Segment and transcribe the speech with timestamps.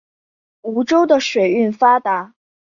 [0.63, 2.33] 梧州的水运发达。